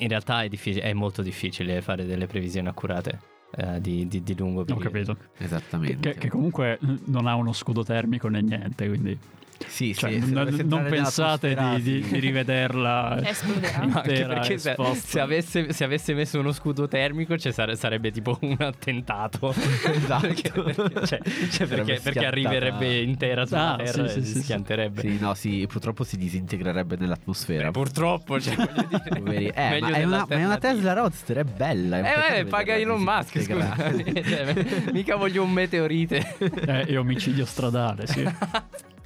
[0.00, 4.36] in realtà è, difficile- è molto difficile fare delle previsioni accurate eh, di, di- di
[4.36, 4.84] lungo Ho periodo.
[4.90, 5.16] capito.
[5.38, 6.12] Esattamente.
[6.12, 9.18] Che, che comunque non ha uno scudo termico né niente, quindi...
[9.66, 13.18] Sì, Cioè, sì, non, non pensate di, di- di rivederla
[13.82, 18.38] intera perché se, se avesse, se avesse messo uno scudo termico cioè, sare- sarebbe tipo
[18.42, 19.52] un attentato.
[19.88, 20.26] Esatto.
[20.26, 24.42] perché, perché- cioè, cioè, perché, perché arriverebbe intera sulla Ah, terra sì, e sì, si
[24.42, 25.00] schianterebbe.
[25.00, 27.68] Sì, no, sì, purtroppo si disintegrerebbe nell'atmosfera.
[27.68, 30.56] Eh, purtroppo, cioè, dire, Eh, meglio ma è, una, ma è una.
[30.58, 31.98] Tesla Roadster, è bella.
[31.98, 33.74] è Eh, vabbè, paga Elon Musk, scusa.
[33.76, 36.36] Cioè, mica voglio un meteorite.
[36.38, 38.22] Eh, e omicidio stradale, sì.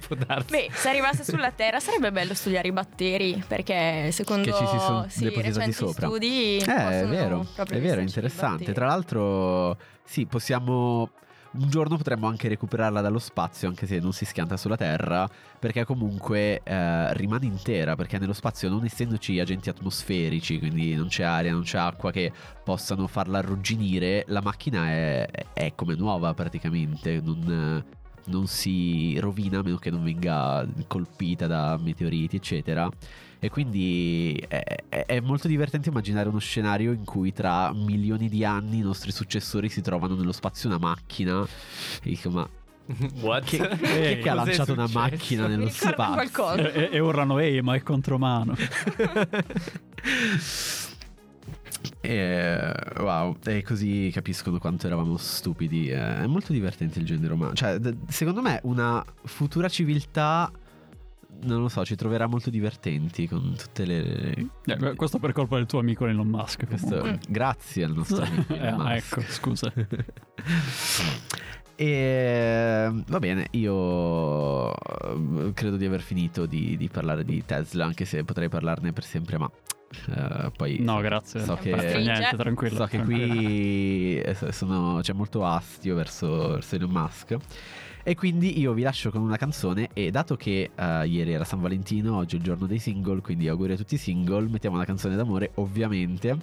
[0.07, 0.49] Può darsi.
[0.51, 4.79] Beh, se arrivasse sulla Terra sarebbe bello studiare i batteri perché secondo Che ci si
[4.79, 6.07] sono sì, recenti sopra.
[6.07, 8.71] studi Eh, è vero, è vero, interessante.
[8.73, 11.09] Tra l'altro, sì, possiamo.
[11.55, 15.85] Un giorno potremmo anche recuperarla dallo spazio, anche se non si schianta sulla Terra, perché
[15.85, 21.51] comunque eh, rimane intera, perché nello spazio non essendoci agenti atmosferici, quindi non c'è aria,
[21.51, 22.31] non c'è acqua che
[22.63, 27.85] possano farla arrugginire, la macchina è, è come nuova praticamente, non,
[28.25, 32.89] non si rovina a meno che non venga colpita da meteoriti, eccetera.
[33.39, 38.77] E quindi è, è- molto divertente immaginare uno scenario in cui tra milioni di anni
[38.77, 41.41] i nostri successori si trovano nello spazio una macchina.
[42.01, 42.47] E dico, ma
[43.19, 43.43] What?
[43.43, 46.53] che, che- che ha lanciato una macchina nello spazio?
[46.55, 48.55] e- e urlano, ehi, ma è contromano.
[52.05, 55.87] E, wow, e così capiscono quanto eravamo stupidi.
[55.87, 57.53] È molto divertente il genere umano.
[57.53, 60.51] Cioè, secondo me, una futura civiltà.
[61.43, 64.49] Non lo so, ci troverà molto divertenti con tutte le.
[64.65, 66.67] Eh, questo per colpa del tuo amico Elon Musk.
[66.67, 68.53] Questo- grazie al nostro amico.
[68.53, 69.17] Eh, Elon ah, Musk.
[69.17, 69.73] ecco, scusa.
[71.75, 78.05] E va bene, io eh, credo di aver finito di, di parlare di Tesla, anche
[78.05, 79.51] se potrei parlarne per sempre, ma
[80.15, 81.41] eh, poi No, grazie.
[81.41, 82.75] so non che- niente, tranquillo.
[82.75, 87.37] so che qui eh, sono- c'è molto astio verso, verso Elon Musk.
[88.05, 91.61] E quindi io vi lascio con una canzone e dato che eh, ieri era San
[91.61, 94.83] Valentino, oggi è il giorno dei single, quindi auguri a tutti i single, mettiamo una
[94.85, 96.37] canzone d'amore ovviamente.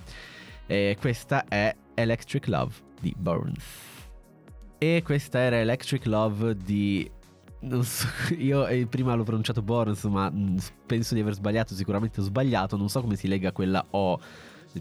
[0.67, 3.63] E questa è Electric Love di Burns.
[4.79, 7.11] E questa era Electric Love di...
[7.61, 12.21] Non so, io eh, prima l'ho pronunciato Burns, ma mm, penso di aver sbagliato, sicuramente
[12.21, 14.19] ho sbagliato, non so come si lega quella O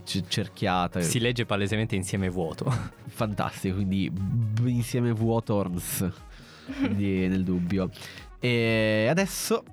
[0.03, 1.01] cerchiata.
[1.01, 2.71] Si legge palesemente insieme vuoto.
[3.09, 6.07] Fantastico, quindi b- insieme Vuotorns,
[6.77, 7.89] quindi nel dubbio.
[8.39, 9.63] E adesso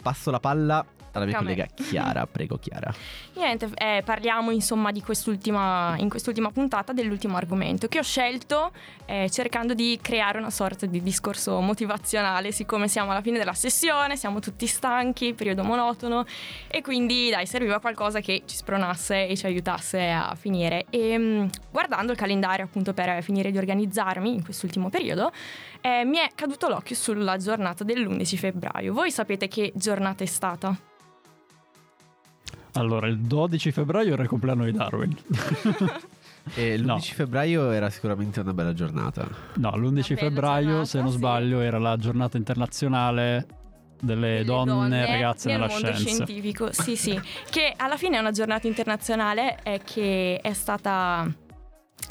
[0.00, 0.84] passo la palla
[1.18, 2.92] alla mia collega Chiara, prego Chiara.
[3.34, 8.72] Niente, eh, parliamo insomma di quest'ultima, in quest'ultima puntata dell'ultimo argomento che ho scelto
[9.06, 14.16] eh, cercando di creare una sorta di discorso motivazionale, siccome siamo alla fine della sessione,
[14.16, 16.24] siamo tutti stanchi, periodo monotono
[16.68, 20.86] e quindi dai, serviva qualcosa che ci spronasse e ci aiutasse a finire.
[20.90, 25.32] E mh, guardando il calendario appunto per finire di organizzarmi in quest'ultimo periodo,
[25.80, 28.92] eh, mi è caduto l'occhio sulla giornata dell'11 febbraio.
[28.92, 30.74] Voi sapete che giornata è stata?
[32.74, 35.16] Allora, il 12 febbraio era il compleanno di Darwin.
[36.54, 36.98] E l'11 No.
[36.98, 39.28] febbraio era sicuramente una bella giornata.
[39.54, 41.16] No, l'11 Una bella febbraio, giornata, se non sì.
[41.18, 43.46] sbaglio, era la giornata internazionale
[44.00, 46.24] delle, delle donne, ragazze nel nella mondo scienza.
[46.24, 46.72] scientifico.
[46.72, 51.32] Sì, sì, che alla fine è una giornata internazionale eh, che è stata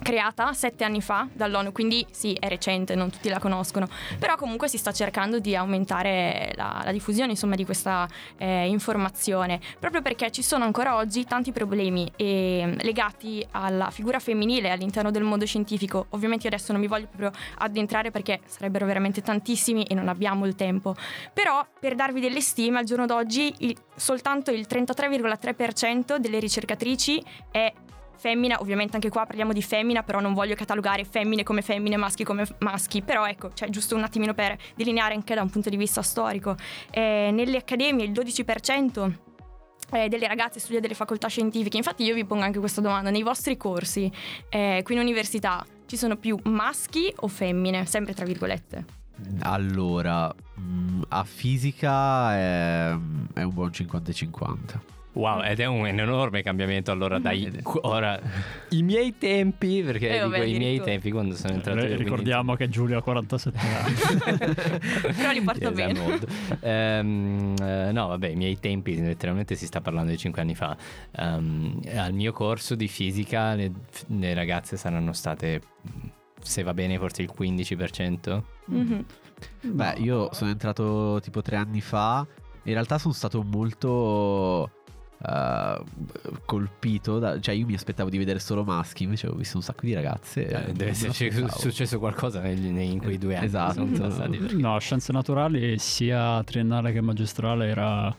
[0.01, 3.87] creata sette anni fa dall'ONU, quindi sì, è recente, non tutti la conoscono,
[4.19, 9.59] però comunque si sta cercando di aumentare la, la diffusione insomma, di questa eh, informazione,
[9.79, 15.23] proprio perché ci sono ancora oggi tanti problemi eh, legati alla figura femminile all'interno del
[15.23, 16.07] mondo scientifico.
[16.09, 20.45] Ovviamente io adesso non mi voglio proprio addentrare perché sarebbero veramente tantissimi e non abbiamo
[20.45, 20.95] il tempo,
[21.33, 27.71] però per darvi delle stime al giorno d'oggi il- soltanto il 33,3% delle ricercatrici è
[28.21, 32.23] femmina, ovviamente anche qua parliamo di femmina, però non voglio catalogare femmine come femmine, maschi
[32.23, 35.75] come maschi, però ecco, cioè giusto un attimino per delineare anche da un punto di
[35.75, 36.55] vista storico.
[36.91, 39.11] Eh, nelle accademie il 12%
[39.93, 43.23] eh, delle ragazze studia delle facoltà scientifiche, infatti io vi pongo anche questa domanda, nei
[43.23, 44.11] vostri corsi
[44.49, 48.85] eh, qui in università ci sono più maschi o femmine, sempre tra virgolette?
[49.39, 52.89] Allora, mm, a fisica è,
[53.33, 55.00] è un buon 50-50.
[55.13, 58.17] Wow, ed è un, un enorme cambiamento allora dai ora
[58.69, 62.69] i miei tempi perché Eh, dico i miei tempi quando sono entrato Eh, ricordiamo che
[62.69, 63.95] Giulio ha 47 anni.
[65.15, 66.19] Però li porto Yes, bene.
[66.61, 70.77] Ehm, eh, no, vabbè, i miei tempi, letteralmente si sta parlando di 5 anni fa.
[71.17, 73.71] Ehm, al mio corso di fisica le,
[74.07, 75.61] le ragazze saranno state,
[76.41, 78.41] se va bene, forse il 15%.
[78.67, 79.05] Mhm.
[79.61, 82.25] Beh, io sono entrato tipo tre anni fa.
[82.63, 84.69] In realtà sono stato molto
[85.25, 85.83] eh,
[86.45, 87.19] colpito.
[87.19, 89.93] Da, cioè, io mi aspettavo di vedere solo maschi, invece ho visto un sacco di
[89.93, 90.45] ragazze.
[90.47, 93.45] Eh, deve esserci successo qualcosa negli- nei- in quei due anni.
[93.45, 93.73] Esatto.
[93.73, 98.15] Sono passati per- No, scienze naturali sia triennale che magistrale era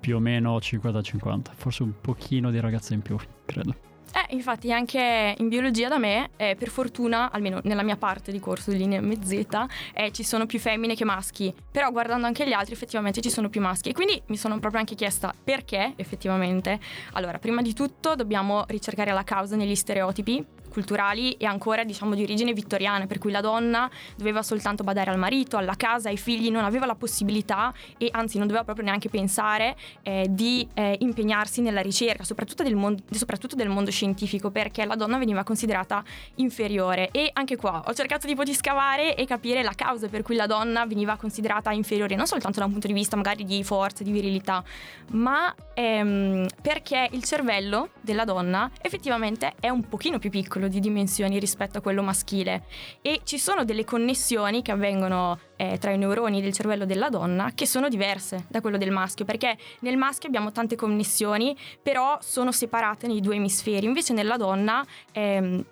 [0.00, 3.74] più o meno 50-50, forse un pochino di ragazze in più, credo.
[4.14, 8.40] Eh, infatti anche in biologia da me, eh, per fortuna, almeno nella mia parte di
[8.40, 12.52] corso di linea MZ, eh, ci sono più femmine che maschi, però guardando anche gli
[12.52, 13.88] altri effettivamente ci sono più maschi.
[13.88, 16.78] E quindi mi sono proprio anche chiesta perché effettivamente.
[17.12, 22.22] Allora, prima di tutto dobbiamo ricercare la causa negli stereotipi culturali e ancora diciamo di
[22.22, 26.50] origine vittoriana, per cui la donna doveva soltanto badare al marito, alla casa, ai figli,
[26.50, 31.60] non aveva la possibilità e anzi non doveva proprio neanche pensare eh, di eh, impegnarsi
[31.60, 36.02] nella ricerca, soprattutto del, mondo, soprattutto del mondo scientifico, perché la donna veniva considerata
[36.36, 37.10] inferiore.
[37.12, 40.46] E anche qua ho cercato tipo di scavare e capire la causa per cui la
[40.46, 44.10] donna veniva considerata inferiore, non soltanto da un punto di vista magari di forza, di
[44.10, 44.64] virilità,
[45.10, 51.38] ma ehm, perché il cervello della donna effettivamente è un pochino più piccolo di dimensioni
[51.38, 52.64] rispetto a quello maschile.
[53.02, 57.52] E ci sono delle connessioni che avvengono eh, tra i neuroni del cervello della donna
[57.54, 62.52] che sono diverse da quello del maschio perché nel maschio abbiamo tante connessioni però sono
[62.52, 63.86] separate nei due emisferi.
[63.86, 65.64] Invece nella donna ehm,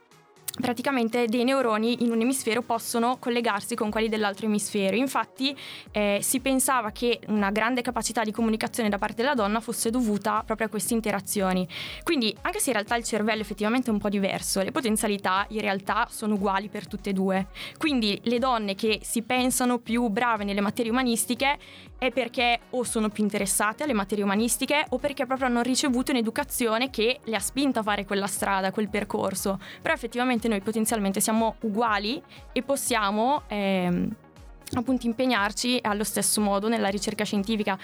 [0.60, 4.96] praticamente dei neuroni in un emisfero possono collegarsi con quelli dell'altro emisfero.
[4.96, 5.56] Infatti
[5.92, 10.42] eh, si pensava che una grande capacità di comunicazione da parte della donna fosse dovuta
[10.44, 11.66] proprio a queste interazioni.
[12.02, 15.60] Quindi anche se in realtà il cervello effettivamente è un po' diverso, le potenzialità in
[15.60, 17.46] realtà sono uguali per tutte e due.
[17.78, 21.58] Quindi le donne che si pensano più brave nelle materie umanistiche
[22.00, 26.88] è perché o sono più interessate alle materie umanistiche o perché proprio hanno ricevuto un'educazione
[26.88, 29.60] che le ha spinto a fare quella strada, quel percorso.
[29.82, 34.14] Però effettivamente noi potenzialmente siamo uguali e possiamo ehm,
[34.74, 37.78] appunto impegnarci allo stesso modo nella ricerca scientifica.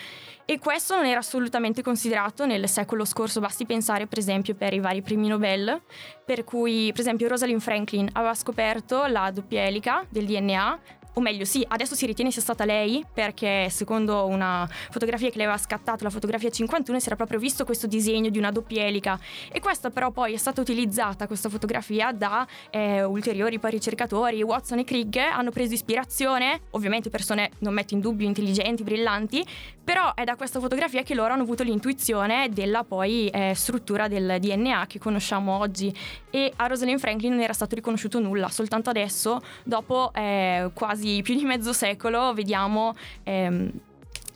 [0.44, 4.78] E questo non era assolutamente considerato nel secolo scorso, basti pensare per esempio per i
[4.78, 5.80] vari premi Nobel,
[6.24, 10.78] per cui per esempio Rosalind Franklin aveva scoperto la doppia elica del DNA,
[11.18, 15.44] o meglio sì, adesso si ritiene sia stata lei perché secondo una fotografia che le
[15.44, 19.18] aveva scattato, la fotografia 51, si era proprio visto questo disegno di una doppia elica.
[19.50, 24.80] E questa però poi è stata utilizzata, questa fotografia, da eh, ulteriori poi ricercatori, Watson
[24.80, 29.42] e Crick hanno preso ispirazione, ovviamente persone, non metto in dubbio, intelligenti, brillanti,
[29.82, 34.36] però è da questa fotografia che loro hanno avuto l'intuizione della poi eh, struttura del
[34.38, 35.94] DNA che conosciamo oggi.
[36.28, 41.34] E a Rosalind Franklin non era stato riconosciuto nulla, soltanto adesso, dopo eh, quasi più
[41.34, 43.70] di mezzo secolo, vediamo ehm,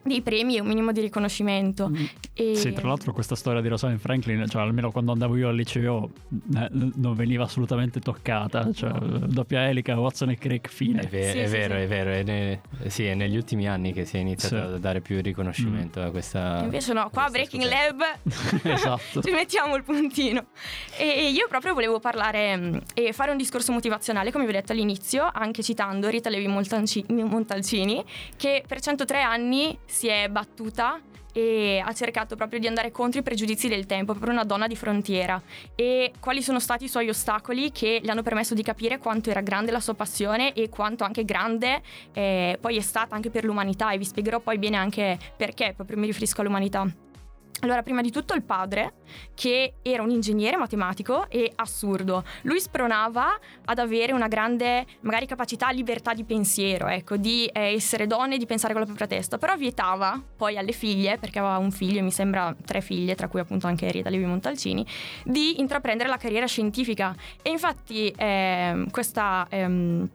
[0.02, 1.90] dei premi e un minimo di riconoscimento.
[2.34, 2.54] E...
[2.54, 6.10] Sì, tra l'altro questa storia di Rosalind Franklin, cioè almeno quando andavo io al liceo,
[6.56, 11.02] eh, non veniva assolutamente toccata, cioè doppia elica, Watson e Crick, fine.
[11.02, 11.80] È, ve- Sì, è sì, vero, sì.
[11.80, 14.74] è vero, è, ne- sì, è negli ultimi anni che si è iniziato Sì.
[14.74, 16.60] a dare più riconoscimento a questa...
[16.62, 18.06] Invece no, qua Breaking scoperta.
[18.60, 19.22] Lab esatto.
[19.22, 20.46] ci mettiamo il puntino.
[20.98, 24.72] E io proprio volevo parlare mh, e fare un discorso motivazionale, come vi ho detto
[24.72, 28.02] all'inizio, anche citando Rita Levi Montalci- Montalcini,
[28.36, 31.00] che per 103 anni si è battuta
[31.32, 34.76] e ha cercato proprio di andare contro i pregiudizi del tempo, proprio una donna di
[34.76, 35.40] frontiera.
[35.74, 39.40] E quali sono stati i suoi ostacoli che le hanno permesso di capire quanto era
[39.40, 43.92] grande la sua passione e quanto anche grande eh, poi è stata anche per l'umanità
[43.92, 47.09] e vi spiegherò poi bene anche perché proprio mi riferisco all'umanità.
[47.62, 48.94] Allora, prima di tutto il padre,
[49.34, 52.24] che era un ingegnere matematico e assurdo.
[52.42, 58.06] Lui spronava ad avere una grande, magari capacità, libertà di pensiero, ecco, di eh, essere
[58.06, 61.58] donne e di pensare con la propria testa, però vietava poi alle figlie, perché aveva
[61.58, 64.86] un figlio mi sembra tre figlie, tra cui appunto anche Rita Levi Montalcini,
[65.24, 67.14] di intraprendere la carriera scientifica.
[67.42, 69.46] E infatti ehm, questa...
[69.50, 70.08] ehm,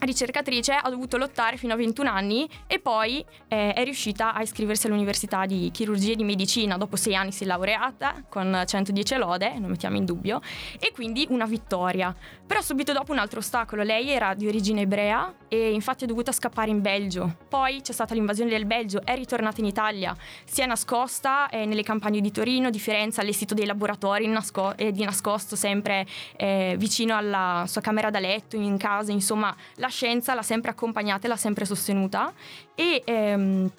[0.00, 4.86] ricercatrice ha dovuto lottare fino a 21 anni e poi eh, è riuscita a iscriversi
[4.86, 6.76] all'università di chirurgia e di medicina.
[6.76, 10.40] Dopo sei anni si è laureata con 110 lode, non mettiamo in dubbio,
[10.78, 12.14] e quindi una vittoria.
[12.46, 13.82] Però subito dopo un altro ostacolo.
[13.82, 17.36] Lei era di origine ebrea e infatti è dovuta scappare in Belgio.
[17.48, 21.82] Poi c'è stata l'invasione del Belgio, è ritornata in Italia, si è nascosta eh, nelle
[21.82, 26.06] campagne di Torino, di Firenze, allestito dei laboratori nasco- eh, di nascosto sempre
[26.36, 31.26] eh, vicino alla sua camera da letto, in casa, insomma la scienza l'ha sempre accompagnata
[31.26, 32.32] e l'ha sempre sostenuta.
[32.74, 33.70] E, ehm,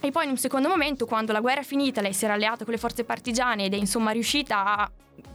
[0.00, 2.64] e poi in un secondo momento quando la guerra è finita lei si era alleata
[2.64, 4.90] con le forze partigiane ed è insomma riuscita a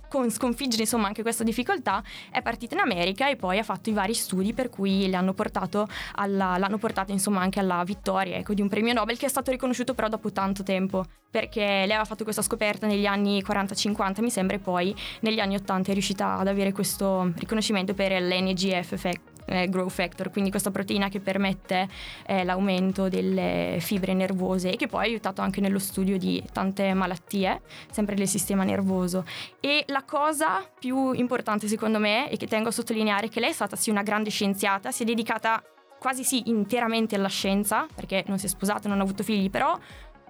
[0.07, 3.93] con- sconfiggere insomma anche questa difficoltà è partita in America e poi ha fatto i
[3.93, 8.53] vari studi per cui le hanno portato alla, l'hanno portata insomma anche alla vittoria ecco,
[8.53, 12.05] di un premio Nobel che è stato riconosciuto però dopo tanto tempo perché lei aveva
[12.05, 16.37] fatto questa scoperta negli anni 40-50 mi sembra e poi negli anni 80 è riuscita
[16.37, 18.97] ad avere questo riconoscimento per l'NGF
[19.45, 21.87] eh, growth factor, quindi questa proteina che permette
[22.25, 26.93] eh, l'aumento delle fibre nervose e che poi ha aiutato anche nello studio di tante
[26.93, 29.25] malattie, sempre del sistema nervoso.
[29.59, 33.49] E la cosa più importante secondo me e che tengo a sottolineare è che lei
[33.49, 35.61] è stata sì una grande scienziata, si è dedicata
[35.99, 39.77] quasi sì interamente alla scienza, perché non si è sposata, non ha avuto figli, però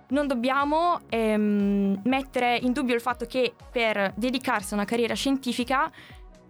[0.09, 5.91] non dobbiamo ehm, mettere in dubbio il fatto che per dedicarsi a una carriera scientifica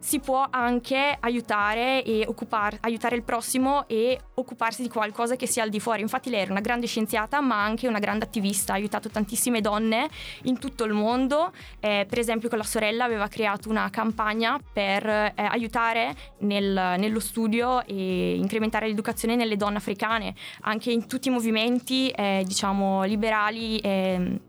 [0.06, 5.70] si può anche aiutare, occupar- aiutare il prossimo e occuparsi di qualcosa che sia al
[5.70, 6.02] di fuori.
[6.02, 10.08] Infatti lei era una grande scienziata ma anche una grande attivista, ha aiutato tantissime donne
[10.44, 11.52] in tutto il mondo.
[11.80, 17.20] Eh, per esempio con la sorella aveva creato una campagna per eh, aiutare nel, nello
[17.20, 23.80] studio e incrementare l'educazione nelle donne africane, anche in tutti i movimenti eh, diciamo liberali
[23.80, 24.40] ehm,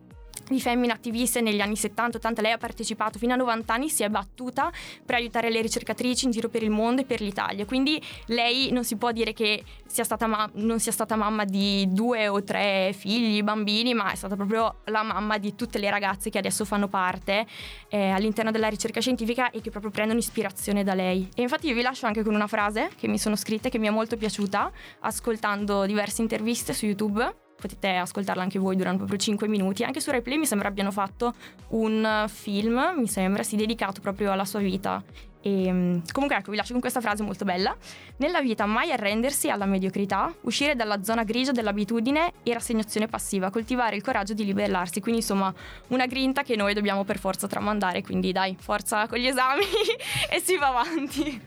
[0.49, 4.09] di femmine attiviste negli anni 70-80, lei ha partecipato fino a 90 anni, si è
[4.09, 4.71] battuta
[5.05, 7.65] per aiutare le ricercatrici in giro per il mondo e per l'Italia.
[7.65, 12.29] Quindi lei non si può dire che sia ma- non sia stata mamma di due
[12.29, 16.39] o tre figli, bambini, ma è stata proprio la mamma di tutte le ragazze che
[16.39, 17.47] adesso fanno parte
[17.89, 21.29] eh, all'interno della ricerca scientifica e che proprio prendono ispirazione da lei.
[21.35, 23.79] E infatti io vi lascio anche con una frase che mi sono scritta e che
[23.79, 24.71] mi è molto piaciuta
[25.01, 29.83] ascoltando diverse interviste su YouTube potete ascoltarla anche voi, durano proprio 5 minuti.
[29.85, 31.35] Anche su RaiPlay mi sembra abbiano fatto
[31.69, 35.03] un film, mi sembra, si dedicato proprio alla sua vita.
[35.47, 37.77] E, mm, comunque ecco, vi lascio con questa frase molto bella.
[38.17, 43.95] Nella vita mai arrendersi alla mediocrità, uscire dalla zona grigia dell'abitudine e rassegnazione passiva, coltivare
[43.95, 45.01] il coraggio di libellarsi.
[45.01, 45.55] Quindi insomma
[45.89, 49.63] una grinta che noi dobbiamo per forza tramandare, quindi dai, forza con gli esami
[50.29, 51.41] e si va avanti.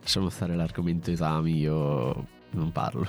[0.00, 3.06] Lasciamo stare l'argomento esami, io non parlo.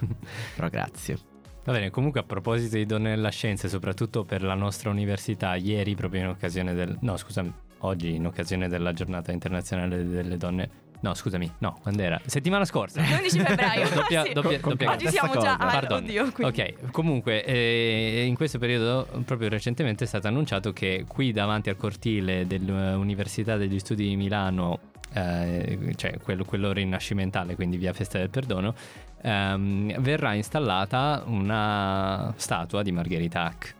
[0.54, 1.31] Però grazie.
[1.64, 5.94] Va bene, comunque a proposito di donne nella scienza, soprattutto per la nostra università, ieri
[5.94, 6.96] proprio in occasione del...
[7.02, 10.70] no scusami, oggi in occasione della giornata internazionale delle donne...
[11.02, 12.20] No, scusami, no, quando era?
[12.26, 13.00] Settimana scorsa.
[13.00, 13.88] L'11 febbraio.
[13.94, 14.32] doppia, sì.
[14.32, 15.56] doppia, doppia Oggi siamo già...
[15.56, 16.02] Ah, Pardon.
[16.02, 16.60] oddio, quindi.
[16.60, 21.76] Ok, comunque eh, in questo periodo, proprio recentemente, è stato annunciato che qui davanti al
[21.76, 24.78] cortile dell'Università degli Studi di Milano,
[25.12, 28.74] eh, cioè quello, quello rinascimentale, quindi via Festa del Perdono,
[29.22, 33.74] ehm, verrà installata una statua di Margherita Hack.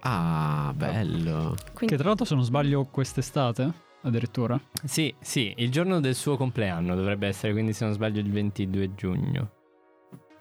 [0.00, 1.54] Ah, bello.
[1.74, 3.72] Che tra l'altro, se non sbaglio, quest'estate
[4.02, 4.60] addirittura.
[4.84, 8.94] Sì, sì, il giorno del suo compleanno dovrebbe essere, quindi se non sbaglio il 22
[8.94, 9.50] giugno.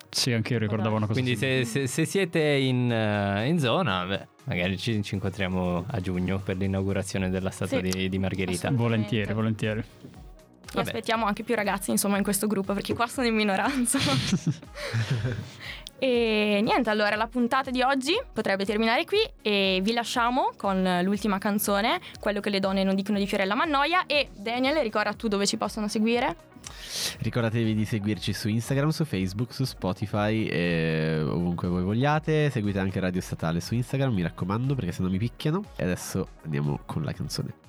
[0.09, 4.05] Sì, anche io ricordavo una cosa Quindi se, se- se siete in, eh, in zona,
[4.05, 7.89] beh, magari ci, ci incontriamo a giugno per l'inaugurazione della statua Sì.
[7.89, 8.71] di, di Margherita.
[8.71, 9.83] Volentieri, volentieri.
[10.63, 10.87] E Vabbè.
[10.87, 13.99] aspettiamo anche più ragazzi insomma in questo gruppo perché qua sono in minoranza.
[15.99, 21.37] e niente, allora la puntata di oggi potrebbe terminare qui e vi lasciamo con l'ultima
[21.39, 25.45] canzone, quello che le donne non dicono di Fiorella Mannoia e Daniel ricorda tu dove
[25.45, 26.49] ci possono seguire?
[27.19, 32.49] Ricordatevi di seguirci su Instagram, su Facebook, su Spotify e ovunque voi vogliate.
[32.49, 35.63] Seguite anche Radio Statale su Instagram, mi raccomando, perché sennò mi picchiano.
[35.75, 37.60] E adesso andiamo con la canzone.